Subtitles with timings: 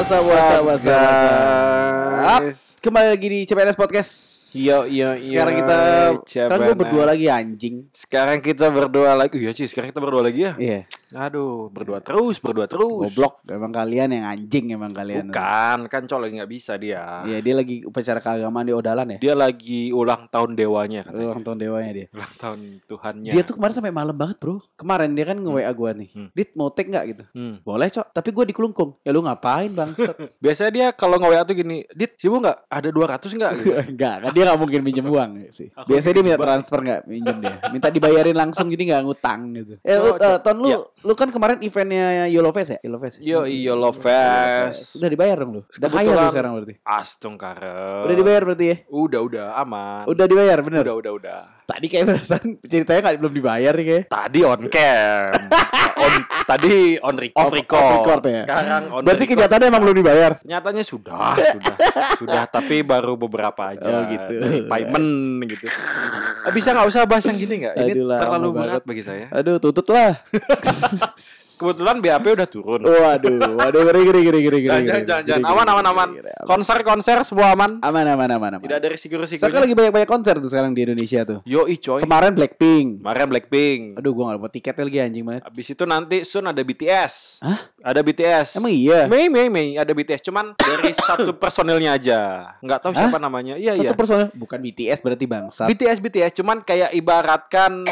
[0.00, 2.42] What's up, what's up, what's up, what's up?
[2.80, 4.12] Kembali lagi di CPNS Podcast.
[4.56, 5.28] Yo yo yo.
[5.28, 5.76] Sekarang kita
[6.24, 7.84] sekarang gue berdua lagi anjing.
[7.92, 9.36] Sekarang kita berdua lagi.
[9.36, 10.56] Iya sih, sekarang kita berdua lagi ya.
[10.56, 10.88] Iya.
[11.14, 13.10] Aduh, berdua terus, berdua terus.
[13.10, 13.42] Goblok.
[13.46, 15.30] Emang kalian yang anjing emang kalian.
[15.30, 17.22] Bukan, kan colek nggak bisa dia.
[17.26, 19.18] Iya, dia lagi upacara keagamaan di Odalan ya.
[19.18, 21.26] Dia lagi ulang tahun dewanya katanya.
[21.30, 22.06] Ulang tahun dewanya dia.
[22.14, 23.32] Ulang tahun Tuhannya.
[23.34, 24.62] Dia tuh kemarin sampai malam banget, Bro.
[24.78, 26.10] Kemarin dia kan nge-WA gua nih.
[26.14, 26.28] Hmm.
[26.32, 27.24] Dit mau take enggak gitu?
[27.34, 27.54] Hmm.
[27.62, 28.06] Boleh, Cok.
[28.14, 28.90] Tapi gua dikelungkung.
[29.02, 29.92] Ya lu ngapain, Bang?
[30.44, 32.58] Biasanya dia kalau nge-WA tuh gini, "Dit, sibuk nggak?
[32.70, 33.76] Ada 200 nggak?" Gitu.
[33.76, 35.68] Enggak, kan dia nggak mungkin minjem uang sih.
[35.74, 37.56] Aku Biasanya dia minta transfer nggak minjem dia.
[37.68, 39.74] Minta dibayarin langsung jadi nggak ngutang gitu.
[39.84, 40.38] Eh, Cok, eh, cok.
[40.40, 40.78] Ton lu, Ya.
[41.00, 42.78] Lu kan kemarin eventnya Yolo Fest ya?
[42.84, 43.16] Yolo Fest.
[43.24, 45.00] Yo iyo lo fest.
[45.00, 45.62] Udah dibayar dong lu.
[45.64, 46.74] Udah kaya lu sekarang berarti.
[46.84, 48.04] Astung kare.
[48.04, 48.76] Udah dibayar berarti ya?
[48.92, 50.04] Udah udah aman.
[50.04, 50.84] Udah dibayar bener.
[50.84, 51.40] udah udah udah.
[51.64, 54.04] Tadi kayak perasaan ceritanya nggak belum dibayar nih kayak.
[54.12, 55.32] Tadi on cam.
[56.04, 56.12] on
[56.44, 57.48] tadi on record.
[57.48, 58.42] Off- off record ya?
[58.44, 59.32] Sekarang on Berarti record.
[59.40, 60.32] kenyataannya emang belum dibayar.
[60.44, 61.74] Nyatanya sudah, sudah,
[62.20, 63.88] sudah, tapi baru beberapa aja.
[63.88, 64.34] Oh, gitu.
[64.68, 65.08] Payment
[65.48, 65.64] gitu.
[66.40, 67.74] Eh, Bisa nggak usah bahas yang gini nggak?
[67.76, 69.26] Ini Aduh, terlalu berat bagi saya.
[69.28, 70.16] Aduh, tutut lah.
[71.60, 72.80] Kebetulan BAP udah turun.
[72.80, 74.80] waduh, waduh, ngeri, ngeri, ngeri, ngeri, ngeri.
[74.80, 76.08] Jangan, jangan, jangan, Aman, aman, aman.
[76.16, 76.44] aman.
[76.48, 77.76] Konser-konser semua aman.
[77.84, 78.64] Aman, aman, aman, aman.
[78.64, 79.60] Tidak ada Sekarang risiko-risikonya.
[79.60, 81.44] lagi banyak-banyak konser tuh sekarang di Indonesia tuh.
[81.44, 82.00] Yoi coy.
[82.00, 83.04] Kemarin Blackpink.
[83.04, 83.80] Kemarin Blackpink.
[84.00, 85.42] Aduh, gua gak dapat tiketnya lagi anjing banget.
[85.44, 87.44] Abis itu nanti soon ada BTS.
[87.44, 87.58] Hah?
[87.84, 88.48] Ada BTS.
[88.56, 89.04] Emang iya?
[89.04, 90.24] Mei, Mei, Mei ada BTS.
[90.24, 92.20] Cuman dari satu personilnya aja.
[92.64, 93.60] Nggak tahu siapa namanya.
[93.60, 93.92] Iya, iya.
[93.92, 95.68] Satu personel bukan BTS berarti bangsa.
[95.68, 97.84] BTS BTS cuman kayak ibaratkan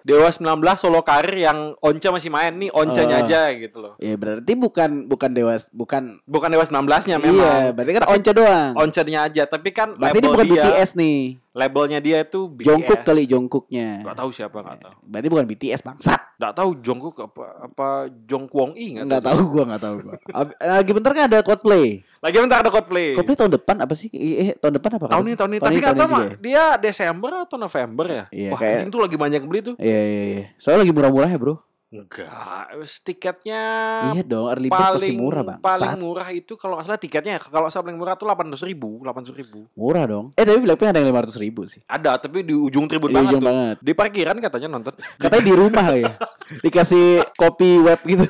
[0.00, 3.22] Dewa 19 solo karir yang Once masih main nih Once-nya Oh.
[3.24, 3.92] aja gitu loh.
[3.98, 7.60] Ya berarti bukan bukan dewas bukan Bukan Dewa 19-nya Iya, memang.
[7.74, 8.70] berarti kan Once doang.
[8.76, 11.18] Once-nya aja tapi kan Berarti ini bukan dia BTS nih.
[11.56, 12.68] Labelnya dia itu BTS.
[12.68, 14.04] Jongkook kali Jongkooknya.
[14.04, 14.94] Gak tahu siapa nggak tahu.
[15.02, 16.20] Berarti bukan BTS bangsat.
[16.36, 17.88] Nggak tahu Jongkook apa apa
[18.28, 20.14] Jongkwong I nggak Enggak tahu gua enggak tahu gua.
[20.30, 22.04] Ab- Lagi bentar kan ada Coldplay.
[22.20, 23.16] Lagi bentar ada Coldplay.
[23.16, 24.12] Coldplay tahun depan apa sih?
[24.12, 25.06] Eh, tahun depan apa?
[25.08, 26.36] Tahun ini tahun ini tapi mah ya?
[26.36, 28.24] dia Desember atau November ya?
[28.28, 29.74] Iya, Wah, kayak- anjing tuh lagi banyak beli tuh.
[29.80, 30.44] Iya iya iya.
[30.60, 31.65] Soalnya lagi murah-murah ya, Bro.
[31.86, 32.74] Enggak,
[33.06, 33.62] tiketnya
[34.10, 35.58] iya dong, early bird pasti paling murah, Bang.
[35.62, 39.22] paling murah itu kalau nggak salah tiketnya kalau saya paling murah tuh delapan ribu, delapan
[39.30, 39.70] ribu.
[39.78, 40.26] Murah dong.
[40.34, 41.78] Eh tapi Blackpink ada yang 500 ribu sih.
[41.86, 43.48] Ada tapi di ujung tribun Di banget ujung tuh.
[43.54, 43.76] banget.
[43.86, 44.92] Di parkiran katanya nonton.
[45.14, 46.12] Katanya di rumah ya.
[46.66, 48.26] Dikasih kopi web gitu.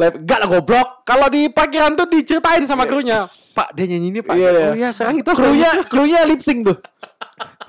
[0.00, 0.88] Lab, enggak lah goblok.
[1.04, 4.34] Kalau di parkiran tuh diceritain sama krunya, Pak dia nyanyi ini Pak.
[4.40, 4.68] Iya, iya.
[4.72, 6.80] Oh iya sekarang kita Krunya krunya lip sync tuh.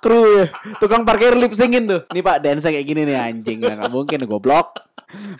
[0.00, 0.46] Kru ya.
[0.78, 2.00] Tukang parkir lip syncin tuh.
[2.14, 3.58] Nih Pak dance kayak gini nih anjing.
[3.62, 4.89] Nggak mungkin goblok.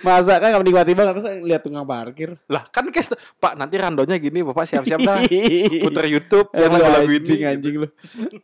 [0.07, 4.17] Masa kan gak menikmati banget Masa lihat tukang parkir lah kan guys Pak nanti randonya
[4.21, 5.19] gini Bapak siap-siap dah.
[5.85, 7.19] Puter YouTube yang lagu-lagu ini.
[7.19, 7.51] anjing, gitu.
[7.51, 7.89] anjing lu.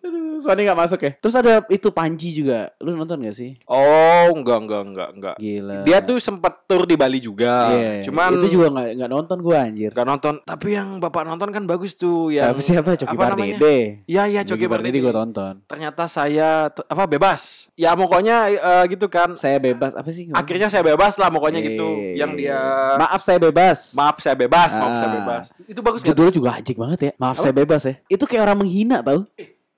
[0.02, 1.12] Aduh, Sony gak masuk ya.
[1.18, 2.72] Terus ada itu Panji juga.
[2.82, 3.56] Lu nonton gak sih?
[3.68, 5.36] Oh enggak enggak enggak enggak.
[5.40, 5.78] Gila.
[5.86, 7.72] Dia tuh sempet tur di Bali juga.
[7.72, 9.90] Iya, Cuman itu juga gak, nggak nonton gua anjir.
[9.92, 13.56] Gak nonton, tapi yang bapak nonton kan bagus tuh yang Tapi siapa Coki apa namanya?
[13.58, 13.78] Pardede?
[14.08, 15.54] Iya iya Coki Pardede gua tonton.
[15.66, 17.68] Ternyata saya apa bebas.
[17.76, 19.36] Ya pokoknya eh, gitu kan.
[19.36, 20.32] Saya bebas apa sih?
[20.32, 21.88] Akhirnya saya bebas lah pokoknya gitu.
[21.96, 22.58] iya, Yang dia
[22.96, 23.92] Maaf saya bebas.
[23.92, 25.14] maaf saya bebas, maaf saya Ah.
[25.16, 25.44] bebas.
[25.64, 26.08] Itu bagus kan?
[26.10, 27.12] Judulnya juga anjing banget ya.
[27.16, 27.94] Maaf saya bebas ya.
[28.06, 29.24] Itu kayak orang menghina tau.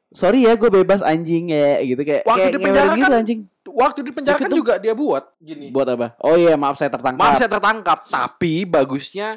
[0.08, 3.20] Sorry ya gue bebas anjing ya gitu kayak Waktu kayak di penjara ngewer gitu kan-
[3.20, 3.40] anjing.
[3.68, 5.68] Waktu di penjara kan juga dia buat gini.
[5.68, 6.06] Buat apa?
[6.18, 7.20] Oh iya maaf saya tertangkap.
[7.20, 9.36] Maaf saya tertangkap, tapi bagusnya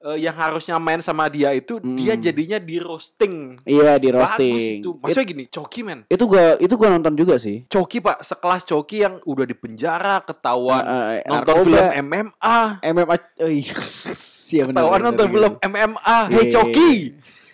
[0.00, 1.94] eh, yang harusnya main sama dia itu Hmm.
[1.94, 3.58] dia jadinya di roasting.
[3.62, 4.54] Iya di Bagus roasting.
[4.78, 4.90] itu.
[4.90, 6.00] It- Maksudnya gini, Coki men.
[6.06, 7.66] itu gua itu gua nonton juga sih.
[7.66, 12.58] Coki pak, sekelas Coki yang udah di penjara, ketahuan Eh, eh, nonton narkoba, film MMA,
[12.84, 13.74] MMA oh, iya.
[14.48, 16.18] Iya ketahuan nonton film MMA.
[16.24, 16.92] Iya, Hey iya, Coki,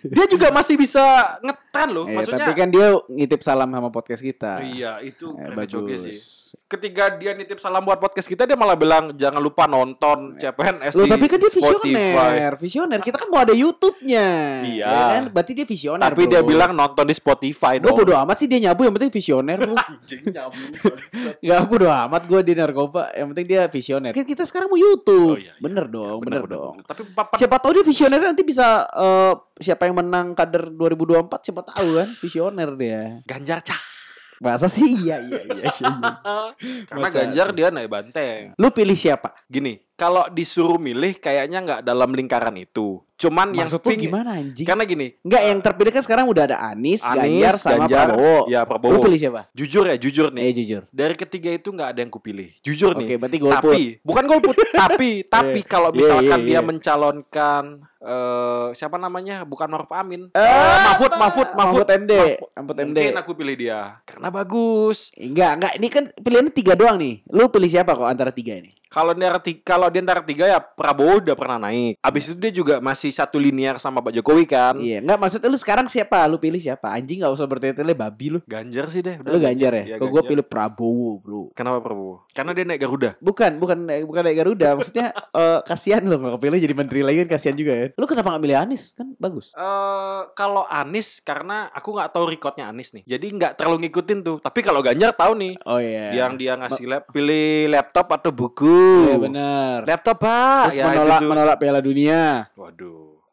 [0.04, 1.00] dia juga masih bisa
[1.40, 2.04] ngetren loh.
[2.04, 4.60] Eh, Maksudnya, tapi kan dia ngitip salam sama podcast kita.
[4.60, 6.43] iya itu Eh, Coki sih.
[6.64, 11.06] Ketika dia nitip salam buat podcast kita, dia malah bilang jangan lupa nonton CPNS Loh
[11.06, 11.92] di tapi kan dia Spotify.
[11.94, 12.98] visioner, visioner.
[12.98, 14.28] Kita kan mau ada YouTube-nya.
[14.64, 14.86] Iya.
[14.86, 15.24] Ya kan?
[15.30, 16.02] Berarti dia visioner.
[16.02, 16.32] Tapi bro.
[16.34, 17.96] dia bilang nonton di Spotify Gue dong.
[18.02, 19.76] bodo amat sih dia nyabu yang penting visioner bro.
[21.46, 25.36] Gak bodo amat gue di narkoba Yang penting dia visioner Kan kita sekarang mau YouTube
[25.36, 25.62] Oh, iya, iya.
[25.62, 27.02] Bener dong Bener, dong Tapi
[27.36, 32.08] Siapa tahu dia visioner nanti bisa eh, Siapa yang menang kader 2024 Siapa tahu kan
[32.18, 33.93] Visioner dia Ganjar cah.
[34.42, 36.10] Masa sih iya iya iya, iya, iya.
[36.90, 37.56] Karena Masa Ganjar sih?
[37.56, 38.40] dia naik banteng.
[38.58, 39.30] Lu pilih siapa?
[39.46, 42.98] Gini, kalau disuruh milih kayaknya nggak dalam lingkaran itu.
[43.14, 44.66] Cuman yang Maksud lu ping- gimana anjing?
[44.66, 48.36] Karena gini, Enggak yang terpilih kan sekarang udah ada Anies, Anies, Ganjar sama Ganjar, Prabowo
[48.44, 48.98] ya Lu Prabowo.
[49.00, 49.40] pilih siapa?
[49.50, 50.42] Jujur ya, jujur nih.
[50.42, 52.50] Eh jujur Dari ketiga itu nggak ada yang kupilih.
[52.60, 53.16] Jujur Oke nih.
[53.16, 55.68] berarti golput Tapi bukan golput, tapi tapi Iya.
[55.68, 56.60] kalau Iya, misalkan iya, dia iya.
[56.62, 57.64] mencalonkan
[58.00, 59.36] eh siapa namanya?
[59.44, 60.28] Bukan Maruf Amin.
[60.28, 61.12] Eh, Eh, Mahfud?
[61.12, 62.12] Mahfud, Mahfud, Mahfud MD.
[62.12, 62.50] Mahfud.
[62.52, 62.98] Mahfud MD.
[63.00, 65.08] Mungkin aku pilih dia karena bagus.
[65.14, 65.72] Enggak, enggak.
[65.74, 67.24] Ini kan pilihannya tiga doang nih.
[67.26, 68.74] Lu pilih siapa kok antara tiga ini?
[68.86, 71.98] Kalau di antara tiga, kalau di antara tiga ya Prabowo udah pernah naik.
[71.98, 74.80] Abis itu dia juga masih masih satu linear sama Pak Jokowi kan.
[74.80, 76.24] Iya, enggak maksudnya lu sekarang siapa?
[76.24, 76.88] Lu pilih siapa?
[76.88, 78.40] Anjing nggak usah bertele-tele babi lu.
[78.48, 79.20] Ganjar sih deh.
[79.20, 79.84] udah Lu Ganjar ya?
[79.84, 80.30] Iya, Kok gua Ganjar.
[80.32, 81.42] pilih Prabowo, Bro.
[81.52, 82.24] Kenapa Prabowo?
[82.32, 83.10] Karena dia naik Garuda.
[83.20, 83.76] Bukan, bukan
[84.08, 84.68] bukan naik Garuda.
[84.72, 87.86] Maksudnya eh, kasihan lu nggak kepilih jadi menteri lagi kan kasihan juga ya.
[87.92, 88.96] Lu kenapa nggak milih Anies?
[88.96, 89.52] Kan bagus.
[89.52, 94.36] Eh kalau Anis karena aku nggak tahu recordnya Anis nih, jadi nggak terlalu ngikutin tuh.
[94.40, 96.16] Tapi kalau Ganjar tahu nih, Oh iya.
[96.16, 99.12] yang dia ngasih lab, pilih laptop atau buku.
[99.12, 99.78] Iya benar.
[99.84, 100.62] Laptop pak.
[100.64, 101.28] Terus Ya, itu menolak tuh.
[101.28, 102.22] menolak Piala Dunia.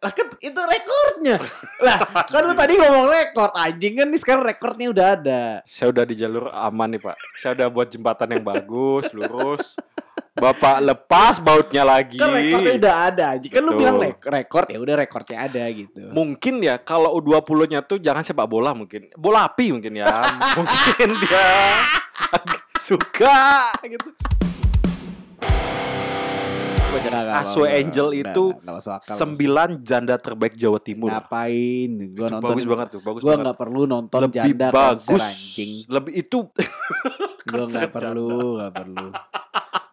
[0.02, 1.38] Lah kan itu rekornya.
[1.78, 5.42] lah kan lu tadi ngomong rekor anjing kan nih sekarang rekornya udah ada.
[5.64, 7.16] Saya udah di jalur aman nih pak.
[7.38, 9.78] Saya udah buat jembatan yang bagus, lurus.
[10.32, 12.18] Bapak lepas bautnya lagi.
[12.18, 13.52] Kan rekornya udah ada anjing.
[13.54, 16.02] Kan lu bilang rek- rekor ya udah rekornya ada gitu.
[16.10, 19.06] Mungkin ya kalau U20-nya tuh jangan sepak bola mungkin.
[19.14, 20.10] Bola api mungkin ya.
[20.58, 21.46] mungkin dia
[22.82, 24.10] suka gitu.
[26.92, 28.46] Aswe Angel itu.
[29.02, 31.08] Sembilan janda terbaik Jawa Timur.
[31.10, 31.90] Ngapain?
[32.12, 32.50] Gua Itu nonton.
[32.50, 35.08] bagus banget tuh, bagus Gua nggak perlu nonton Lebih janda bagus.
[35.08, 35.72] konser anjing.
[35.88, 36.38] Lebih itu
[37.44, 38.28] Gua nggak perlu,
[38.58, 39.06] nggak perlu.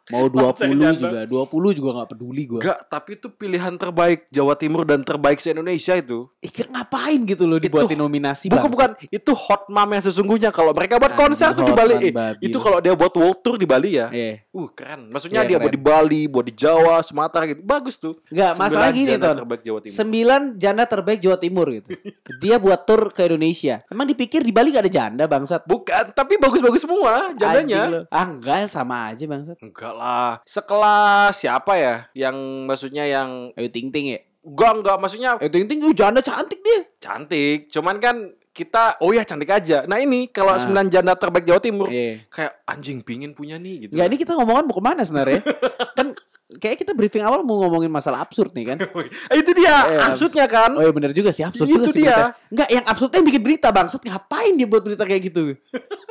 [0.09, 0.93] Mau 20 janda.
[0.97, 2.61] juga, 20 juga nggak peduli gua.
[2.61, 6.29] enggak, tapi itu pilihan terbaik Jawa Timur dan terbaik se Indonesia itu.
[6.41, 10.73] Ih, kayak ngapain gitu loh dibuatin nominasi Bukan bukan, itu hot mom yang sesungguhnya kalau
[10.73, 11.95] mereka buat konser tuh di Bali.
[12.01, 14.09] Eh, itu kalau dia buat world tour di Bali ya.
[14.09, 15.07] Eh, Uh, keren.
[15.09, 15.79] Maksudnya Iya, dia buat keren.
[15.79, 17.63] di Bali, buat di Jawa, Sumatera gitu.
[17.63, 18.19] Bagus tuh.
[18.27, 19.95] Enggak, masalah gini, terbaik Jawa Timur.
[19.95, 21.95] Sembilan janda terbaik Jawa Timur gitu.
[22.43, 23.79] Dia buat tour ke Indonesia.
[23.87, 25.63] Emang dipikir di Bali gak ada janda bangsat?
[25.63, 27.83] Bukan, tapi bagus-bagus semua jandanya.
[27.87, 28.01] lu.
[28.11, 29.57] Ah enggak, sama aja bangsat.
[29.63, 30.39] Enggak lah.
[30.43, 31.95] Sekelas siapa ya?
[32.15, 34.21] Yang maksudnya yang Ayo Ting Ting ya.
[34.41, 36.87] enggak enggak maksudnya Ayo Ting Ting, uh, janda cantik dia.
[36.97, 37.67] cantik.
[37.69, 38.17] Cuman kan
[38.51, 39.85] kita oh ya cantik aja.
[39.85, 40.59] Nah ini kalau Ah.
[40.59, 42.23] sembilan janda terbaik Jawa Timur Iya.
[42.27, 43.93] kayak anjing pingin punya nih gitu.
[43.95, 45.43] Enggak, ini kita ngomongan mau ke mana sebenarnya?
[45.99, 46.15] kan
[46.51, 48.79] kayak kita briefing awal mau ngomongin masalah absurd nih kan.
[49.39, 50.75] itu dia Iya, maksudnya kan.
[50.75, 52.35] Oh iya bener juga sih absurd Itu juga sih dia.
[52.49, 55.55] Enggak, yang absurdnya yang bikin berita bangsat ngapain dia buat berita kayak gitu?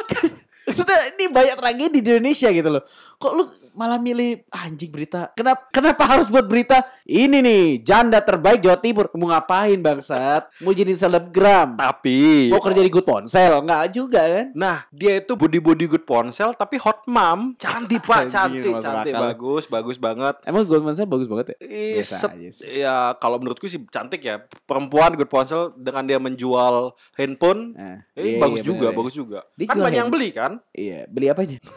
[0.68, 2.84] Maksudnya ini banyak tragedi di Indonesia gitu loh.
[3.16, 3.44] Kok lu
[3.78, 5.30] malah milih anjing berita?
[5.32, 9.06] Kenapa kenapa harus buat berita ini nih janda terbaik Jawa Timur?
[9.14, 10.50] Mau ngapain bangsat?
[10.60, 11.78] Mau jadi selebgram?
[11.78, 13.62] Tapi Mau kerja di good ponsel?
[13.62, 14.46] Enggak juga kan?
[14.52, 17.54] Nah, dia itu body body good ponsel tapi hot mom.
[17.56, 18.28] Cantik, Pak.
[18.28, 19.14] Cantik, cantik.
[19.14, 20.42] Bagus, bagus banget.
[20.44, 21.58] Emang good ponsel bagus banget ya?
[22.02, 22.66] Biasa aja sih.
[22.82, 24.42] ya kalau menurutku sih cantik ya.
[24.66, 27.78] Perempuan good ponsel dengan dia menjual handphone.
[27.78, 28.98] Nah, Eh, iya, bagus iya, juga, bener ya.
[28.98, 29.40] bagus juga.
[29.54, 30.52] Dia kan banyak yang beli kan?
[30.74, 31.58] Iya, beli apa aja?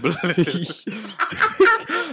[0.00, 0.54] Beli.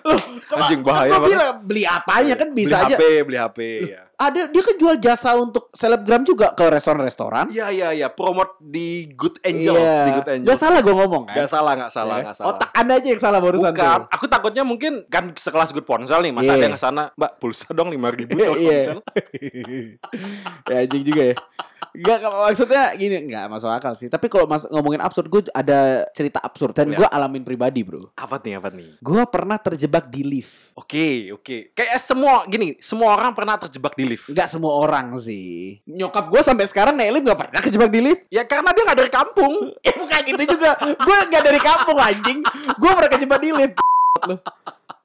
[0.03, 0.19] Loh,
[0.57, 2.95] Anjing, bahaya Kok bilang beli apanya kan bisa beli aja.
[2.97, 4.08] HP, beli HP ya.
[4.19, 7.47] Ada dia kan jual jasa untuk selebgram juga ke restoran-restoran.
[7.47, 8.07] Iya, iya, iya.
[8.11, 10.03] Promote di Good Angels, Iya.
[10.03, 10.59] di Good Gak Angels.
[10.59, 11.35] salah gue ngomong kan?
[11.39, 12.23] Gak salah, gak salah, Ya.
[12.27, 12.49] gak salah.
[12.51, 14.11] Otak anda aja yang salah barusan Bukan, tuh.
[14.11, 16.53] aku takutnya mungkin kan sekelas good ponsel nih, masa Iya.
[16.53, 18.47] ada yang ke sana, Mbak pulsa dong lima ribu Iya.
[18.51, 18.97] ponsel.
[20.69, 21.35] ya anjing juga ya.
[21.89, 24.07] Enggak maksudnya gini enggak masuk akal sih.
[24.07, 27.01] Tapi kalau mas, ngomongin absurd gue ada cerita absurd dan Ya.
[27.01, 28.13] gue alamin pribadi, Bro.
[28.13, 29.01] Apa nih, apa nih?
[29.01, 30.69] Gue pernah terjebak di lift.
[30.77, 31.73] Oke, oke.
[31.73, 34.25] Kayak semua gini, semua orang pernah terjebak di lift.
[34.33, 35.77] Enggak semua orang sih.
[35.85, 38.21] Nyokap gue sampai sekarang naik lift gak pernah kejebak di lift.
[38.33, 39.53] Ya karena dia nggak dari kampung.
[39.87, 40.71] Ya bukan gitu juga.
[40.81, 42.39] gue gak dari kampung anjing.
[42.77, 43.75] Gue pernah kejebak di lift.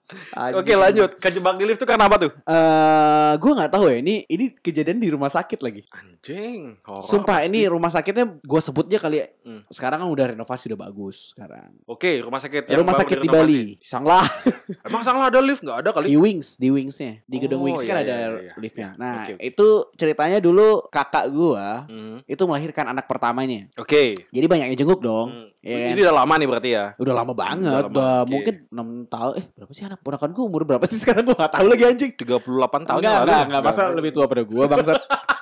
[0.55, 1.17] Oke, lanjut.
[1.17, 2.33] Kejebak di lift itu karena apa tuh?
[2.37, 3.97] Eh, gue nggak tahu ya.
[3.99, 5.81] Ini ini kejadian di rumah sakit lagi.
[5.89, 6.77] Anjing.
[6.83, 7.49] horor Sumpah pasti.
[7.49, 9.27] ini rumah sakitnya gue sebutnya kali ya.
[9.43, 9.63] Hmm.
[9.67, 11.73] Sekarang kan udah renovasi udah bagus sekarang.
[11.85, 12.69] Oke, rumah sakit.
[12.71, 13.29] rumah baru sakit di.
[13.29, 13.63] Bali.
[13.81, 14.25] Sanglah
[14.87, 15.61] Emang salah ada lift?
[15.61, 16.07] Nggak ada kali.
[16.11, 18.55] di Wings, di Wingsnya, di gedung Oh, Wings kan iya, ada iya, iya.
[18.57, 18.89] liftnya.
[18.95, 19.43] Nah Oke, oke.
[19.43, 22.21] itu ceritanya dulu kakak gua Hmm.
[22.25, 23.67] itu melahirkan anak pertamanya.
[23.77, 24.15] Oke.
[24.29, 25.29] Jadi banyak yang jenguk dong.
[25.33, 25.49] Hmm.
[25.65, 26.85] Iya Ini udah lama nih berarti ya.
[26.95, 28.31] Udah lama banget, Udah udah, lama, oke.
[28.31, 29.33] mungkin 6 tahun.
[29.35, 32.11] Eh, berapa sih anak ponakan gua umur berapa sih sekarang gua gak tahu lagi anjing.
[32.13, 32.41] 38
[32.85, 33.27] tahun enggak, lalu.
[33.27, 34.99] enggak, enggak, masa lebih tua pada gua bangsat.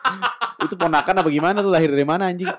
[0.65, 2.51] itu ponakan apa gimana tuh lahir dari mana anjing?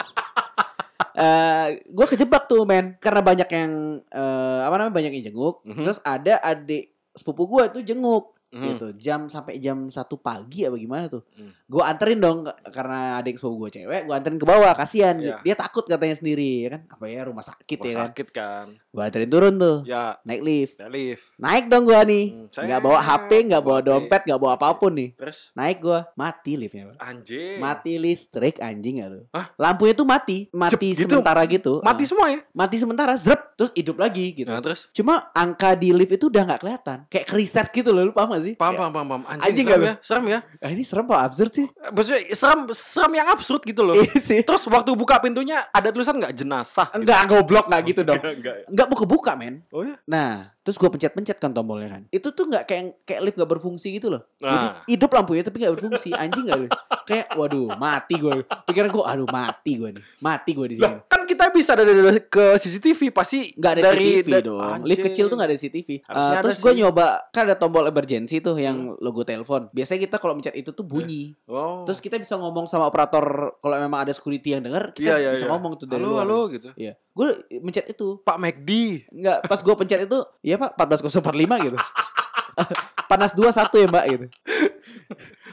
[1.13, 3.71] Eh, gua kejebak tuh men karena banyak yang
[4.03, 5.61] eh, apa namanya banyak yang jenguk.
[5.61, 5.83] Mhm.
[5.83, 8.65] Terus ada adik sepupu gua tuh jenguk Mhm.
[8.67, 11.49] gitu jam sampai jam satu pagi apa gimana tuh Hmm.
[11.65, 15.41] gua anterin dong karena adik sepupu gua cewek gua anterin ke bawah kasihan Iya.
[15.41, 18.67] dia takut katanya sendiri ya kan apa ya rumah sakit Rumah ya kan sakit kan.
[18.93, 21.33] Gua anterin turun tuh Ya, naik lift ya lift.
[21.35, 24.67] naik dong gua nih Hmm, saya- nggak bawa HP nggak bawa dompet nggak bawa apa
[24.73, 26.97] pun nih Terus naik gua mati liftnya Pak.
[26.99, 27.57] anjing.
[27.57, 29.45] mati listrik anjing gak tuh Hah?
[29.57, 31.11] lampunya tuh mati mati Cep, gitu?
[31.11, 32.07] sementara gitu Mati Ah.
[32.07, 32.39] semua ya?
[32.51, 36.43] mati sementara zrep terus hidup lagi gitu Nah, terus Cuma angka di lift itu udah
[36.43, 36.97] nggak kelihatan.
[37.07, 38.53] Kayak kereset gitu loh, lu paham gak sih?
[38.53, 39.21] Paham, paham, paham, paham.
[39.27, 40.39] Anjing, Anjing serem nggak ya, serem ya.
[40.59, 41.67] Ah, ini serem apa absurd sih?
[41.87, 43.93] Maksudnya serem, serem yang absurd gitu loh.
[43.95, 44.39] Iya sih.
[44.41, 46.87] Terus waktu buka pintunya ada tulisan nggak jenazah?
[46.89, 46.99] gitu.
[46.99, 48.17] Enggak goblok enggak gitu dong.
[48.17, 48.55] Enggak, enggak.
[48.67, 49.61] Enggak mau kebuka, men.
[49.69, 49.95] Oh ya?
[50.03, 52.01] Nah, terus gua pencet-pencet kan tombolnya kan.
[52.09, 54.21] Itu tuh nggak kayak kayak lift nggak berfungsi gitu loh.
[54.37, 54.83] Jadi Nah.
[54.87, 56.09] hidup lampunya tapi nggak berfungsi.
[56.15, 56.59] Anjing nggak?
[57.03, 58.41] Kayak waduh, mati gue.
[58.65, 60.03] Pikiran gua aduh mati gue nih.
[60.19, 60.95] Mati gue di sini.
[61.23, 64.59] Kan kita bisa dari, dari ke CCTV pasti Nggak ada dari, CCTV dari- dong.
[64.59, 64.83] Anjing.
[64.83, 65.89] Lift kecil tuh nggak ada CCTV.
[65.89, 69.71] Eh, Harusnya ada terus gue nyoba kan ada tombol emergency tuh yang logo telepon.
[69.71, 71.31] Biasanya kita kalau mencet itu tuh bunyi.
[71.47, 71.87] Oh.
[71.87, 73.23] Terus kita bisa ngomong sama operator
[73.55, 75.51] kalau memang ada security yang denger, kita Iya, iya, bisa iya.
[75.55, 76.21] ngomong tuh dari halo, luar.
[76.27, 76.69] halo gitu.
[76.75, 76.93] Iya.
[77.09, 77.27] Gue
[77.57, 78.19] mencet itu.
[78.19, 78.69] Pak McD.
[79.07, 81.23] Enggak, pas gue pencet itu, iya Pak, 14045
[81.63, 81.77] gitu.
[83.09, 84.25] Panas dua satu ya Mbak gitu.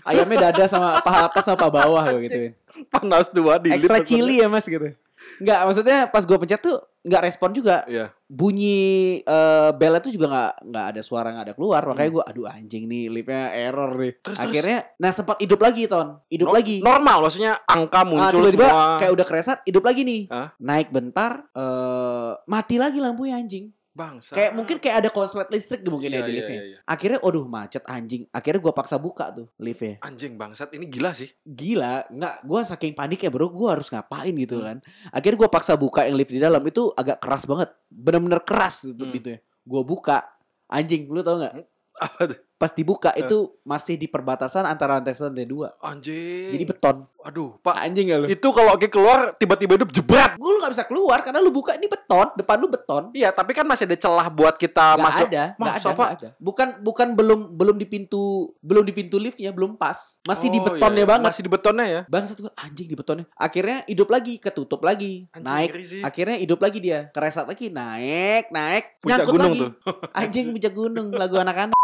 [0.01, 2.53] Ayamnya dada sama paha atas sama paha bawah gue gituin.
[2.89, 4.93] Panas dua di Extra chili ya Mas gitu.
[5.39, 7.81] Enggak, maksudnya pas gue pencet tuh nggak respon juga.
[7.87, 8.13] Iya.
[8.27, 8.81] Bunyi
[9.21, 11.83] eh bell itu juga nggak nggak ada suara nggak ada keluar.
[11.85, 14.13] Makanya gue aduh anjing nih liftnya error nih.
[14.13, 14.23] Hmm.
[14.27, 16.21] Terus, Akhirnya nah sempat hidup lagi ton.
[16.27, 16.77] Hidup No- lagi.
[16.81, 18.99] Normal maksudnya angka Ah, muncul tiba-tiba semua.
[18.99, 20.23] kayak udah keresat, hidup lagi nih.
[20.29, 20.49] Hah?
[20.57, 23.73] Naik bentar, eh mati lagi lampunya anjing.
[23.91, 24.33] Bangsa.
[24.33, 26.61] Kayak mungkin kayak ada konslet listrik tuh mungkin Iya, ya di iya, liftnya.
[26.63, 26.79] iya, iya.
[26.87, 28.23] Akhirnya, waduh macet anjing.
[28.31, 29.99] Akhirnya gua paksa buka tuh liftnya.
[30.01, 31.27] anjing bangsat ini gila sih.
[31.43, 32.35] Gila, nggak?
[32.47, 34.65] Gua saking panik ya bro, gua harus ngapain gitu Hmm.
[34.65, 34.77] kan.
[35.11, 38.95] Akhirnya gua paksa buka yang lift di dalam itu agak keras banget, bener-bener keras tuh
[38.95, 39.11] Hmm.
[39.11, 39.39] pintunya.
[39.67, 40.23] Gua buka,
[40.67, 41.55] anjing, lu tau nggak?
[42.01, 42.39] Apa tuh?
[42.61, 45.73] Pas dibuka itu masih di perbatasan antara lantai satu dan lantai dua.
[45.81, 46.53] Anjing.
[46.53, 46.97] Jadi beton.
[47.21, 47.73] aduh, Pak.
[47.81, 48.27] Anjing gak lu?
[48.29, 50.37] Itu kalau Oki keluar tiba-tiba hidup jebret.
[50.37, 53.03] Gue lu gak bisa keluar karena lu buka ini beton, depan lu beton.
[53.13, 55.27] Iya, tapi kan masih ada celah buat kita Gak masuk.
[55.29, 56.29] ada, Masa, gak ada, nggak ada.
[56.37, 58.21] Bukan bukan belum belum di pintu
[58.61, 61.09] belum di pintu liftnya belum pas, masih di Oh, betonnya iya.
[61.09, 61.25] banget.
[61.33, 62.01] Masih di betonnya ya.
[62.09, 63.25] Bangsat gua anjing di betonnya.
[63.37, 65.71] Akhirnya hidup lagi, ketutup lagi, Anjing, naik.
[66.05, 69.61] Akhirnya hidup lagi dia, keresat lagi, naik, naik, Puncak nyangkut gunung lagi.
[69.65, 69.71] tuh.
[70.13, 71.77] Anjing puncak gunung lagu anak-anak.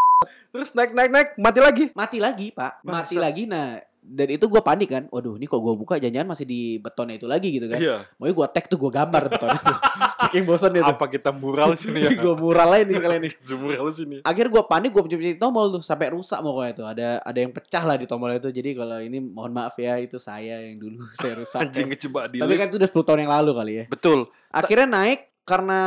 [0.52, 1.84] Terus naik naik naik mati lagi.
[1.92, 2.80] Mati lagi, Pak.
[2.88, 3.44] Mati lagi.
[3.44, 5.04] Nah, dan itu gue panik kan.
[5.10, 7.80] Waduh, ini kok gue buka jangan-jangan masih di betonnya itu lagi gitu kan.
[7.82, 7.96] Iya.
[8.22, 9.74] Mau gue tag tuh gue gambar beton itu.
[10.22, 10.86] Saking bosan itu.
[10.86, 12.10] Apa kita mural sini ya?
[12.24, 13.32] gue mural aja nih sekalian nih.
[13.66, 14.16] Mural sini.
[14.22, 16.86] Akhirnya gue panik, gue pencet tombol tuh sampai rusak pokoknya tuh.
[16.86, 18.48] Ada ada yang pecah lah di tombol itu.
[18.54, 21.66] Jadi kalau ini mohon maaf ya, itu saya yang dulu saya rusak.
[21.66, 23.84] Anjing kecebak di Tapi kan itu udah 10 tahun yang lalu kali ya.
[23.90, 24.30] Betul.
[24.54, 25.80] Akhirnya naik karena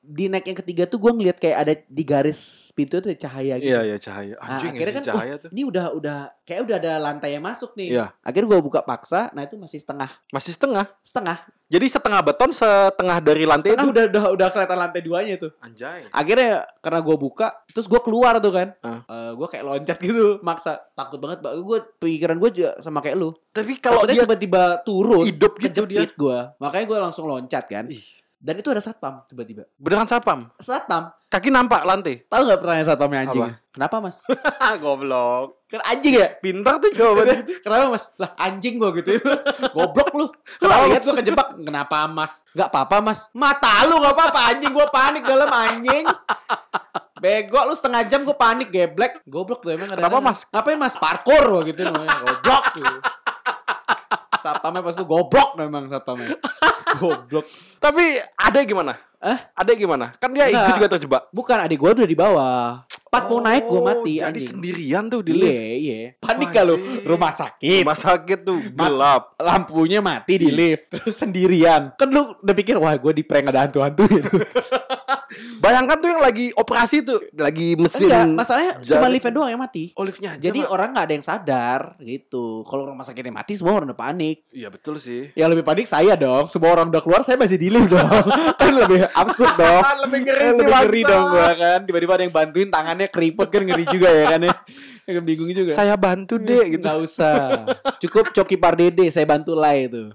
[0.00, 2.40] di naik yang ketiga tuh gue ngeliat kayak ada di garis
[2.72, 3.68] pintu ada cahaya gitu.
[3.68, 4.34] Iya, iya cahaya.
[4.34, 5.48] Nah, Anjing akhirnya ya kan, cahaya tuh.
[5.52, 7.88] Ini udah udah kayak udah ada lantai yang masuk nih.
[7.92, 8.06] Iya.
[8.18, 10.88] Akhirnya gue buka paksa, nah itu masih setengah, Masih setengah.
[11.00, 11.38] setengah,
[11.68, 13.92] Jadi setengah beton, setengah dari lantai setengah itu.
[13.94, 15.52] udah udah udah kelihatan lantai duanya tuh.
[15.60, 16.08] Anjay.
[16.10, 19.04] Akhirnya karena gue buka, terus gue keluar tuh kan, Ah.
[19.36, 21.38] gue kayak loncat gitu, maksa, takut banget.
[21.44, 23.30] Gue pikiran gue juga sama kayak lu.
[23.52, 26.08] Tapi kalau Takutnya dia tiba-tiba turun, hidup gitu dia.
[26.08, 27.84] gue, makanya gue langsung loncat kan.
[27.86, 28.02] Ih.
[28.40, 29.68] Dan itu ada satpam tiba-tiba.
[29.76, 30.48] Beneran sapam.
[30.56, 32.24] Satpam, Kaki nampak lantai.
[32.24, 33.44] tahu nggak pertanyaan satpamnya anjing?
[33.44, 33.68] Apa?
[33.68, 34.16] Kenapa mas?
[34.82, 35.60] Goblok.
[35.68, 36.32] Kan anjing ya?
[36.40, 37.60] Pintar tuh jawabannya.
[37.60, 38.16] Kenapa mas?
[38.16, 39.20] Lah anjing gua gitu
[39.76, 42.42] Goblok lu Kenapa lihat gua kejebak Kenapa mas?
[42.56, 46.08] Gak apa-apa mas Mata lu gak apa-apa anjing Gua panik dalam anjing
[47.20, 50.18] Bego lu setengah jam gua panik geblek Goblok tuh emang Kenapa.
[50.18, 50.42] Mas?
[50.48, 52.96] Ngapain mas parkour gua gitu namanya Goblok gitu.
[54.40, 56.32] Satpamnya pas itu goblok memang satpamnya
[56.92, 58.04] Goblok Tapi
[58.34, 58.92] ada gimana?
[59.16, 59.38] Eh?
[59.52, 60.16] Ada gimana?
[60.16, 61.22] Kan dia itu juga terjebak.
[61.28, 65.04] Bukan adik gua udah di bawah Pas mau naik gua Oh, mati Jadi anjing sendirian
[65.06, 65.60] tuh di Iya lift.
[65.78, 67.02] iya Panik Anjing.
[67.02, 69.22] Rumah sakit Rumah sakit tuh gelap.
[69.36, 73.66] lampunya mati di lift terus sendirian kan lu udah pikir wah gue di prank ada
[73.66, 74.30] hantu-hantu gitu
[75.60, 78.10] Bayangkan tuh yang lagi operasi tuh, lagi mesin.
[78.10, 79.10] enggak masalahnya cuma jalan.
[79.12, 80.42] liftnya doang yang mati Oh, liftnya aja.
[80.42, 80.70] jadi Mak.
[80.70, 84.68] orang nggak ada yang sadar gitu kalau rumah sakitnya mati semua orang udah panik Iya
[84.68, 85.30] betul sih.
[85.32, 88.08] yang lebih panik saya dong semua orang udah keluar saya masih di lift dong.
[88.60, 89.82] Kan lebih absurd dong.
[90.08, 91.78] Lebih ngeri Eh, sih, lebih ngeri dong gua kan?
[91.84, 94.54] Tiba-tiba ada yang bantuin tangannya keriput kan ngeri juga ya kan ya
[95.02, 96.80] Kan bingung juga Saya bantu deh gitu.
[96.80, 97.36] Nggak usah
[98.02, 100.10] Cukup Coki Pardede Saya bantu lah itu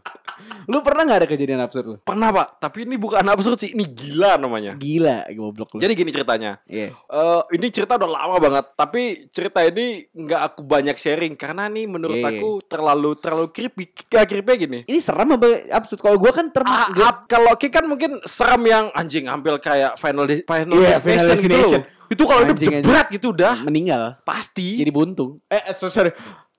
[0.66, 1.96] Lu pernah gak ada kejadian absurd lu?
[1.98, 4.76] Pernah pak, tapi ini bukan absurd sih, ini gila namanya.
[4.76, 6.60] Gila Goblok lu Jadi gini ceritanya.
[6.66, 11.68] Iya Eh ini cerita udah lama banget, tapi cerita ini nggak aku banyak sharing karena
[11.68, 12.36] nih menurut Iya.
[12.36, 13.84] aku terlalu terlalu creepy.
[14.06, 14.80] Kayak creepy gini.
[14.84, 16.02] Ini serem apa absurd?
[16.02, 19.56] Kalau gue kan term Ah, gua- ah, kalau Ki kan mungkin serem yang anjing hampir
[19.58, 21.80] kayak final de- final Iya, Final destination, gitu Destination.
[21.80, 21.95] loh.
[22.08, 24.78] Itu kalau hidup Anjing, jebret gitu udah meninggal pasti.
[24.78, 25.40] jadi buntung.
[25.48, 26.12] Eh, eh, so- sorry.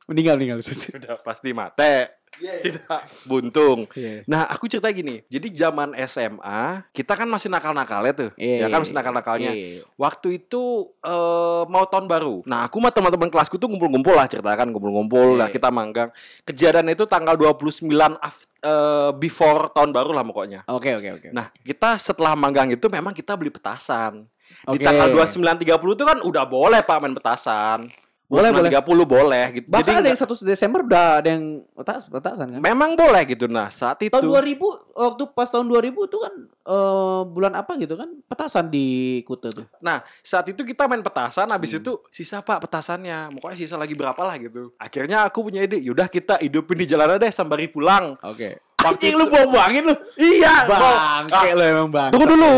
[0.07, 0.63] Meninggal meninggal.
[1.03, 2.15] udah pasti mate.
[2.37, 3.89] Tidak buntung.
[3.97, 4.21] Iya.
[4.29, 5.25] Nah, aku cerita gini.
[5.25, 8.31] Jadi zaman SMA, kita kan masih nakal-nakalnya tuh.
[8.37, 9.51] Iya, ya kan iya, masih nakal-nakalnya.
[9.57, 9.83] Iya.
[9.97, 10.63] Waktu itu
[11.01, 12.45] eh, mau tahun baru.
[12.45, 15.55] Nah, aku sama teman-teman kelasku tuh ngumpul-ngumpul lah ceritakan ngumpul-ngumpul lah Iya.
[15.57, 16.09] kita manggang.
[16.45, 17.89] Kejadian itu tanggal 29
[18.21, 20.61] af- eh, before tahun baru lah pokoknya.
[20.69, 21.29] Oke oke oke.
[21.33, 24.29] Nah, kita setelah manggang itu memang kita beli petasan.
[24.67, 24.83] Di Oke.
[24.83, 27.87] tanggal 29 30 itu kan udah boleh Pak main petasan.
[28.27, 29.71] Boleh, 29, 30 boleh gitu.
[29.71, 32.59] Bahkan ada nggak- yang 1 Desember udah ada yang petas, petasan kan.
[32.59, 33.47] memang boleh gitu.
[33.47, 36.35] Nah, saat itu Tahun 2000 waktu pas tahun 2000 itu kan
[36.67, 38.87] eh, bulan apa gitu kan petasan di
[39.23, 39.71] Kuta tuh.
[39.79, 41.79] Nah, saat itu kita main petasan, habis Hmm.
[41.79, 43.31] itu sisa pak petasannya.
[43.31, 44.75] Pokoknya sisa lagi berapa lah gitu.
[44.77, 48.19] Akhirnya aku punya ide, yaudah kita hidupin di jalanan deh sembari pulang.
[48.21, 48.59] Oke.
[48.59, 49.95] Waktu Anjing lu buang-buangin lu.
[50.15, 52.11] Iya, Bangke lu emang bang.
[52.15, 52.53] Tunggu dulu.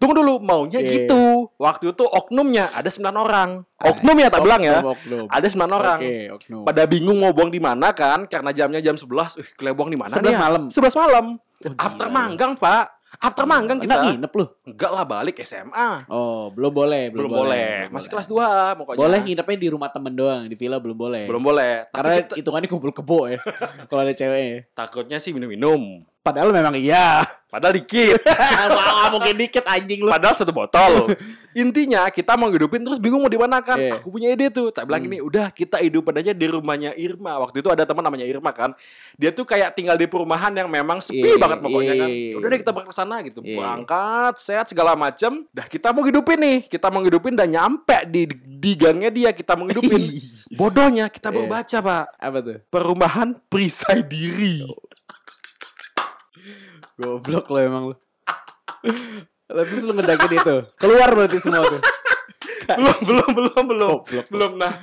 [0.00, 1.52] Tunggu dulu, maunya gitu.
[1.60, 3.50] Waktu itu oknumnya ada 9 orang.
[3.76, 4.80] Oknum ya tak bilang ya.
[5.28, 5.98] Ada 9 orang.
[6.00, 6.62] Oke, oknum.
[6.64, 9.36] Pada bingung mau buang di mana kan karena jamnya jam 11.
[9.36, 10.32] Eh, kalian buang di mana 11 nih?
[10.32, 10.38] ya?
[10.40, 10.62] malam.
[10.72, 11.26] 11 malam.
[11.64, 12.95] Oh, After manggang, Pak.
[13.16, 14.08] After manggang Enggak kita.
[14.12, 14.44] nginep lu.
[14.68, 16.04] Enggak lah balik SMA.
[16.10, 17.88] Oh, belum boleh, Belum, boleh.
[17.88, 18.98] Masih kelas 2 pokoknya.
[19.00, 21.24] Boleh nginepnya di rumah temen doang, di villa belum boleh.
[21.24, 21.88] Belum boleh.
[21.90, 23.40] Karena hitungannya kumpul kebo ya.
[23.88, 24.68] Kalau ada ceweknya.
[24.72, 26.04] takutnya sih minum-minum.
[26.26, 27.22] Padahal memang iya.
[27.46, 28.18] Padahal dikit.
[28.74, 30.10] Wah, mungkin dikit anjing lu.
[30.10, 31.14] Padahal satu botol.
[31.54, 33.78] Intinya kita mau hidupin terus bingung mau di mana kan.
[33.78, 33.96] Iya.
[33.96, 34.68] Aku punya ide tuh.
[34.68, 35.08] Tak bilang Hmm.
[35.08, 37.38] ini udah kita hidupin aja di rumahnya Irma.
[37.38, 38.74] Waktu itu ada teman namanya Irma kan.
[39.14, 42.08] Dia tuh kayak tinggal di perumahan yang memang sepi Iya, banget pokoknya iya, kan.
[42.10, 43.38] iya, Udah deh kita berangkat ke sana gitu.
[43.40, 43.56] Iya.
[43.56, 45.32] Berangkat, sehat segala macem.
[45.54, 46.58] Dah kita mau hidupin nih.
[46.66, 50.02] Kita mau hidupin dan nyampe di di gangnya dia kita mau hidupin.
[50.58, 51.54] Bodohnya kita baru Iya.
[51.54, 52.04] baca, Pak.
[52.18, 52.58] Apa tuh?
[52.66, 54.66] Perumahan perisai diri.
[56.96, 57.94] Goblok lo emang lu.
[59.46, 60.56] Lalu terus lu ngedakin itu.
[60.80, 61.80] Keluar berarti semua tuh.
[62.78, 63.90] belum, belum, belum, belum.
[64.02, 64.26] Goblok.
[64.32, 64.74] Belum nah.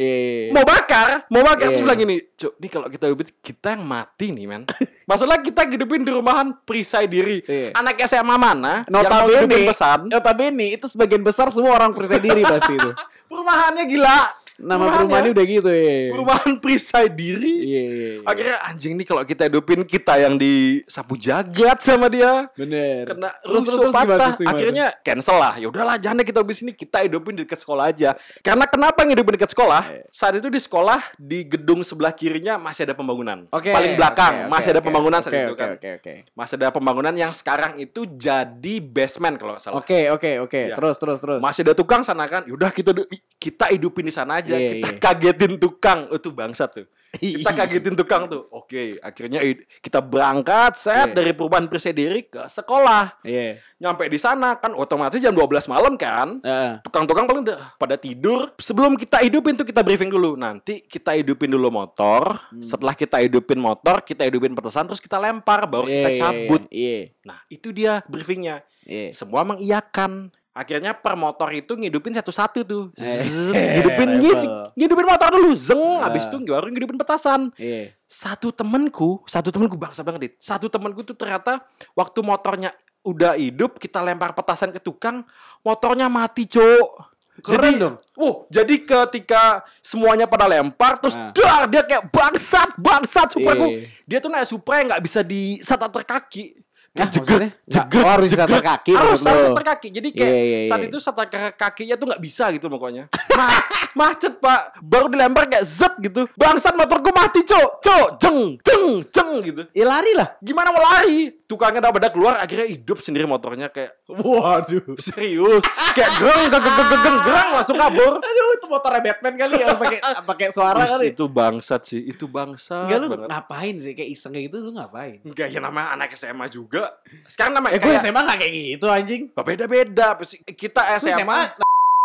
[0.00, 0.54] Iya.
[0.54, 1.76] mau bakar, mau bakar Iya.
[1.76, 4.62] terus bilang gini, cuk, nih kalau kita hidupin kita yang mati nih men.
[5.04, 7.42] Maksudnya kita hidupin di rumahan perisai diri.
[7.44, 7.76] Iya.
[7.76, 9.98] Anak SMA mana yang mau Notabene, hidupin pesan?
[10.08, 12.90] notabene itu sebagian besar semua orang percaya diri pasti itu.
[13.28, 14.18] Perumahannya gila.
[14.60, 15.96] Nama Perumahannya- perumahannya udah gitu ya.
[16.12, 17.54] Perumahan perisai diri.
[17.64, 18.28] Iya, iya, iya.
[18.28, 22.44] Akhirnya anjing nih kalau kita hidupin kita yang disapu jagat sama dia.
[22.52, 23.08] Bener.
[23.08, 24.20] Kena Terus, terus terus, terus gimana, patah.
[24.20, 24.52] terus gimana?
[24.52, 25.54] Akhirnya cancel lah.
[25.56, 26.70] Ya udahlah, jangan deh kita di sini.
[26.76, 28.10] Kita hidupin di dekat sekolah aja.
[28.44, 29.82] Karena kenapa ngidupin dekat sekolah?
[29.88, 30.02] Iya.
[30.12, 33.48] Saat itu di sekolah di gedung sebelah kirinya masih ada pembangunan.
[33.48, 33.72] Oke.
[33.72, 35.68] Paling belakang oke, masih oke, ada pembangunan saat Oke, itu oke, kan.
[35.72, 36.12] Oke, oke.
[36.36, 39.80] Masih ada pembangunan yang sekarang itu jadi basement kalau nggak salah.
[39.80, 40.60] Oke, oke, oke.
[40.68, 40.76] Ya.
[40.76, 41.40] Terus, terus, terus.
[41.40, 42.44] Masih ada tukang sana kan.
[42.44, 42.92] Yaudah kita
[43.40, 44.49] kita hidupin di sana aja.
[44.54, 44.98] Iya, kita iya.
[44.98, 46.00] kagetin tukang.
[46.08, 46.86] Oh, Itu bangsat tuh.
[47.10, 48.46] Kita kagetin tukang tuh.
[48.50, 51.16] Oke, akhirnya i- kita berangkat set Iya.
[51.16, 53.18] dari perubahan Persediri ke sekolah.
[53.26, 53.58] Iya.
[53.76, 56.38] Nyampe di sana kan otomatis jam 12 malam kan.
[56.38, 56.78] Heeh.
[56.80, 58.54] Tukang-tukang paling udah pada tidur.
[58.56, 60.38] Sebelum kita hidupin tuh kita briefing dulu.
[60.38, 62.38] Nanti kita hidupin dulu motor.
[62.54, 62.62] Hmm.
[62.62, 66.62] Setelah kita hidupin motor, kita hidupin petasan terus kita lempar baru Iya, kita iya, cabut.
[66.70, 66.98] Iya.
[67.26, 68.62] Nah, itu dia briefingnya.
[68.86, 69.10] Iya.
[69.10, 70.30] Semua mengiyakan.
[70.60, 72.84] Akhirnya per motor itu ngidupin satu-satu tuh.
[73.00, 74.76] Eh, Zzz, ngidupin ngid- level.
[74.76, 75.50] ngidupin motor dulu.
[75.56, 76.28] Zeng, habis Ah.
[76.28, 77.40] itu baru ngidupin petasan.
[77.56, 77.96] Iya.
[78.04, 80.32] Satu temenku, satu temenku bangsa banget, Dit.
[80.36, 82.70] Satu temenku tuh ternyata waktu motornya
[83.00, 85.24] udah hidup, kita lempar petasan ke tukang,
[85.60, 87.08] motornya mati, Cok.
[87.40, 87.96] Keren jadi, dong.
[88.20, 89.42] Uh, jadi ketika
[89.80, 91.32] semuanya pada lempar terus Ah.
[91.32, 93.58] dar dia kayak bangsat, bangsat Supra Iya.
[93.58, 93.68] gua.
[94.04, 96.60] Dia tuh naik Supra yang nggak bisa di starter kaki.
[96.90, 97.54] Nah, maksudnya?
[97.94, 98.50] Oh, harus di jegrek.
[98.50, 99.88] starter kaki Harus harus kaki.
[99.90, 100.90] Jadi kayak Iya, iya, saat iya.
[100.90, 103.06] itu starter ka- kakinya tuh nggak bisa gitu pokoknya.
[103.30, 106.26] Ma- macet pak, baru dilempar kayak zet gitu.
[106.34, 109.62] Bangsat motorku mati cok, cok, jeng, jeng, jeng gitu.
[109.70, 110.34] Ya lari lah.
[110.38, 111.30] Gimana mau lari?
[111.44, 114.94] Tukangnya udah pada keluar, akhirnya hidup sendiri motornya kayak Waduh.
[114.96, 118.18] serius, kayak gereng, gereng, gereng, gereng, gereng, langsung kabur.
[118.20, 121.06] Aduh, itu motornya Batman kali ya pakai pakai suara Terus kali.
[121.10, 123.28] itu bangsat sih, itu bangsat Enggak lu banget.
[123.28, 125.18] ngapain sih kayak iseng kayak gitu lu ngapain?
[125.20, 126.79] Enggak ya namanya anak SMA juga.
[127.24, 129.22] Sekarang namanya Eh gue kayak SMA gak kayak gitu anjing.
[129.32, 130.08] beda-beda.
[130.50, 131.40] Kita Gue SMA, SMA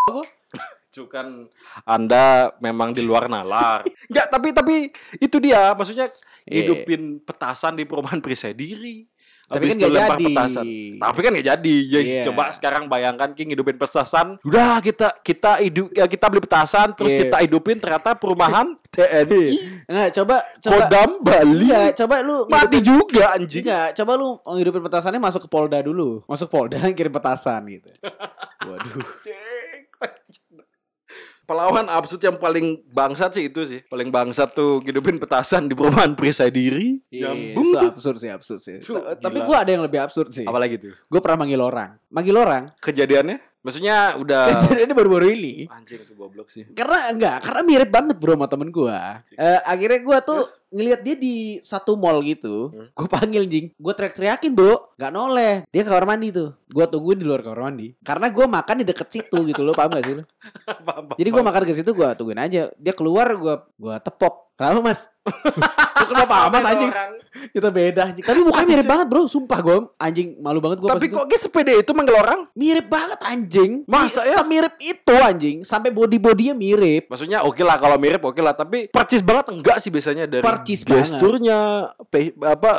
[0.96, 1.28] Cu, kan
[1.84, 3.84] Anda memang di luar nalar.
[4.08, 4.76] Enggak, tapi tapi
[5.18, 6.08] itu dia, maksudnya
[6.46, 6.62] Iya.
[6.62, 9.02] hidupin petasan di perumahan perisai diri.
[9.46, 10.26] Tapi Habis kan lempar jadi.
[10.28, 10.66] petasan.
[10.98, 11.76] Tapi kan nggak jadi.
[11.86, 12.24] Jadi Iya.
[12.26, 14.42] coba sekarang bayangkan King hidupin petasan.
[14.42, 17.22] Udah kita kita hidup ya kita beli petasan terus Iya.
[17.24, 19.46] kita hidupin ternyata perumahan TNI
[19.86, 21.62] Enggak, coba coba Kodam Bali.
[21.64, 23.62] Enggak, coba lu Mati ngidupin- juga anjing.
[23.62, 26.26] Enggak, coba lu ngidupin petasannya masuk ke Polda dulu.
[26.26, 27.90] Masuk Polda kirim petasan gitu.
[28.66, 29.06] Waduh.
[31.46, 33.80] Pelawan absurd yang paling bangsat sih itu sih.
[33.86, 36.98] Paling bangsat tuh hidupin petasan di perumahan perisai diri.
[37.14, 37.90] Iya, itu tuh.
[37.94, 38.78] absurd sih, absurd sih.
[38.82, 40.44] Tuh, Tapi gua ada yang lebih absurd sih.
[40.44, 40.94] Apalagi tuh?
[41.06, 42.02] Gue pernah manggil orang.
[42.10, 42.74] Manggil orang.
[42.82, 43.55] Kejadiannya?
[43.66, 45.66] Maksudnya udah Kejadiannya baru-baru ini.
[45.66, 46.70] anjing itu goblok sih.
[46.78, 49.26] Karena enggak, karena mirip banget bro sama temen gua.
[49.34, 52.70] Eh, akhirnya gua tuh ngelihat dia di satu mall gitu.
[52.70, 52.94] Hmm.
[52.94, 53.66] Gue panggil jing.
[53.74, 54.94] Gue teriak-teriakin bro.
[55.02, 55.66] Gak noleh.
[55.74, 56.54] Dia ke kamar mandi tuh.
[56.70, 57.98] Gua tungguin di luar kamar mandi.
[58.06, 59.74] Karena gua makan di deket situ gitu loh.
[59.74, 60.24] Paham gak sih lo?
[61.20, 62.70] Jadi gua makan ke situ gua tungguin aja.
[62.78, 64.54] Dia keluar gua gua tepok.
[64.54, 65.10] Kenapa mas?
[65.26, 66.92] Lu Kenapa mas anjing?
[67.52, 68.26] Kita beda anjing.
[68.26, 69.26] Tapi mukanya mirip banget bro.
[69.26, 72.40] Sumpah gue anjing malu banget gue Tapi kok dia sepede itu manggil orang?
[72.56, 73.84] mirip banget anjing.
[73.90, 74.40] Masa ya?
[74.40, 75.58] Semirip itu anjing.
[75.66, 77.10] Sampai body bodinya mirip.
[77.10, 80.82] Maksudnya oke lah kalau mirip oke lah, tapi percis banget enggak sih biasanya dari Percis
[80.86, 81.92] gesturnya,
[82.46, 82.70] apa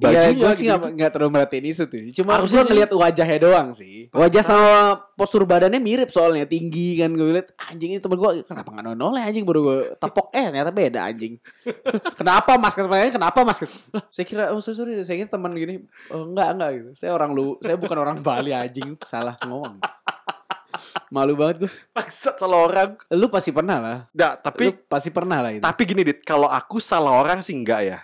[0.00, 0.72] Iya, bajunya gue sih gitu.
[0.72, 2.00] nggak nggak terlalu merhatiin itu tuh.
[2.00, 2.12] sih.
[2.16, 4.08] Cuma Harusnya gue ngeliat wajahnya doang sih.
[4.16, 4.72] Wajah sama
[5.12, 9.12] postur badannya mirip soalnya tinggi kan gue liat anjing ini temen gue kenapa nggak nonol
[9.20, 11.36] ya anjing baru gue tepok eh ternyata beda anjing.
[12.20, 13.60] kenapa mas kenapa mas?
[13.92, 16.90] Lah saya kira oh sorry, sorry saya kira teman gini oh, enggak enggak gitu.
[16.96, 19.76] Saya orang lu saya bukan orang Bali anjing salah ngomong.
[21.10, 21.72] Malu banget gue.
[21.92, 22.90] Maksud salah orang.
[23.12, 23.98] Lu pasti pernah lah.
[24.14, 25.62] Nggak, tapi Lu pasti pernah lah itu.
[25.62, 27.98] tapi gini dit, kalau aku salah orang sih enggak ya.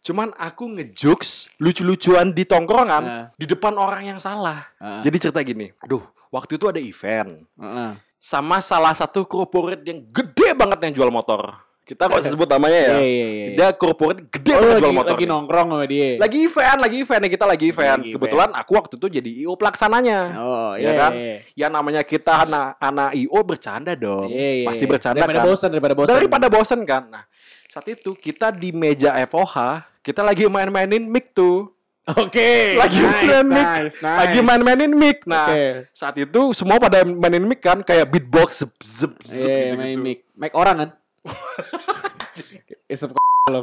[0.00, 3.24] Cuman aku ngejokes lucu-lucuan di tongkrongan Nah.
[3.34, 4.64] di depan orang yang salah.
[4.76, 5.04] Heeh.
[5.04, 7.90] Jadi cerita gini, aduh, waktu itu ada event Heeh.
[8.16, 11.52] sama salah satu corporate yang gede banget yang jual motor.
[11.80, 12.92] Kita kok sebut namanya ya.
[12.94, 13.46] Iya, iya, iya.
[13.52, 15.10] Dia corporate gede Oh, lagi, jual motor.
[15.10, 16.10] lagi nongkrong sama dia.
[16.16, 17.98] lagi event, lagi event nih kita lagi event.
[17.98, 20.20] Lagi Kebetulan aku waktu itu jadi IO pelaksananya.
[20.38, 21.12] Oh, Ya iya kan?
[21.12, 21.34] iya.
[21.52, 24.30] Ya namanya kita anak anak IO bercanda dong.
[24.30, 24.90] Iya, iya, Pasti iya.
[24.92, 25.46] bercanda daripada kan.
[25.50, 26.12] bosan daripada bosan.
[26.14, 27.02] Daripada bosen kan.
[27.10, 27.24] Nah,
[27.66, 31.72] saat itu kita di meja FOH, kita lagi main-mainin mic tuh.
[32.10, 32.74] Oke.
[32.74, 33.66] Lagi main mic.
[34.00, 35.22] Lagi main-mainin mic.
[35.28, 35.86] Nah, Oke.
[35.92, 39.94] saat itu semua pada mainin mic kan kayak beatbox zep zep zep Iya, gitu, main
[39.94, 40.02] gitu.
[40.02, 40.18] mic.
[40.34, 40.90] Mic orang kan?
[42.92, 43.12] Isep
[43.50, 43.60] lo.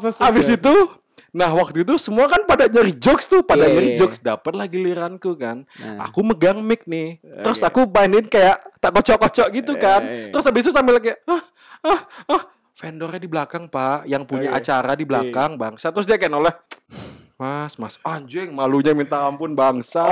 [0.24, 0.74] Habis itu
[1.30, 3.98] Nah waktu itu semua kan pada nyari jokes tuh Pada Iya, nyari iya.
[4.02, 6.08] jokes Dapat lagi giliranku kan Nah.
[6.10, 7.68] Aku megang mic nih Terus Oke.
[7.70, 10.26] aku mainin kayak Tak kocok-kocok gitu Iya, kan iya.
[10.34, 11.42] Terus habis itu sambil kayak ah,
[11.86, 12.00] ah,
[12.34, 12.42] ah.
[12.80, 14.08] Vendornya di belakang pak.
[14.08, 14.64] Yang punya Oke.
[14.64, 16.54] acara di belakang bangsa Terus dia kayak noleh
[17.40, 20.04] Mas, mas, anjing malunya minta ampun bangsa.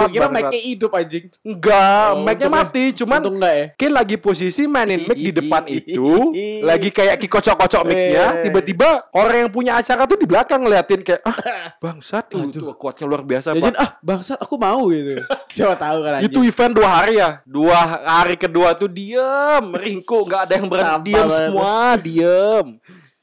[0.00, 1.28] Gue kira mic-nya hidup anjing.
[1.44, 3.66] Enggak, Oh, mic-nya mati, cuman Untung enggak ya?
[3.76, 6.32] Kayak lagi posisi mainin mic di depan itu
[6.64, 8.48] Lagi kayak kikocok-kocok mic-nya Eh.
[8.48, 11.36] Tiba-tiba orang yang punya acara tuh di belakang ngeliatin kayak Ah
[11.84, 15.20] bangsat uh, itu kuatnya luar biasa Jajan pak ah bangsat aku mau gitu.
[15.52, 16.32] Siapa tahu kan anjing.
[16.32, 17.76] Itu event dua hari ya Dua
[18.08, 22.66] hari kedua tuh diem Ringku nggak ada yang berani Diem semua Diem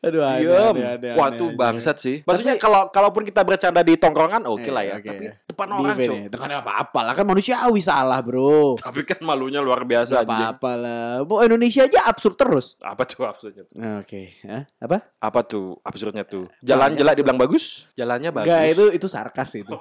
[0.06, 3.98] Aduh, aneh, Diem aneh, aneh, Wah tuh bangsat sih Maksudnya kalau kalaupun kita bercanda di
[3.98, 5.10] tongkrongan Oke lah Eh, ya oke.
[5.10, 6.20] Tapi depan orang cuy.
[6.28, 8.76] Dengan apa-apa lah kan manusiawi salah bro.
[8.84, 11.08] Tapi kan malunya luar biasa anjing apa-apa lah.
[11.24, 12.76] Bu Indonesia aja absurd terus.
[12.84, 13.80] Apa tuh absurdnya tuh?
[14.04, 14.68] Oke, Hah?
[14.84, 15.08] apa?
[15.24, 16.52] Apa tuh absurdnya tuh?
[16.60, 18.52] Jalan jelek dibilang bagus, jalannya bagus.
[18.52, 19.76] Enggak itu itu sarkas itu.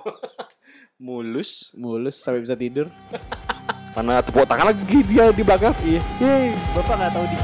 [1.04, 1.74] mulus.
[1.74, 2.86] Mulus sampai bisa tidur.
[3.98, 5.74] Mana tepuk tangan lagi dia di belakang.
[5.82, 6.02] Iya.
[6.22, 7.38] Yeay, Bapak nggak tahu di